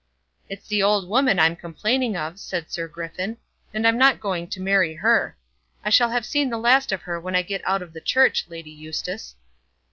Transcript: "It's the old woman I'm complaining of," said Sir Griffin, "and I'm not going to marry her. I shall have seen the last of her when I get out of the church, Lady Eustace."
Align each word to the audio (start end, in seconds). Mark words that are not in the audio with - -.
"It's 0.49 0.67
the 0.67 0.81
old 0.81 1.07
woman 1.07 1.37
I'm 1.39 1.55
complaining 1.55 2.17
of," 2.17 2.39
said 2.39 2.71
Sir 2.71 2.87
Griffin, 2.87 3.37
"and 3.71 3.87
I'm 3.87 3.99
not 3.99 4.19
going 4.19 4.47
to 4.47 4.59
marry 4.59 4.95
her. 4.95 5.37
I 5.85 5.91
shall 5.91 6.09
have 6.09 6.25
seen 6.25 6.49
the 6.49 6.57
last 6.57 6.91
of 6.91 7.03
her 7.03 7.19
when 7.19 7.35
I 7.35 7.43
get 7.43 7.61
out 7.67 7.83
of 7.83 7.93
the 7.93 8.01
church, 8.01 8.45
Lady 8.49 8.71
Eustace." 8.71 9.35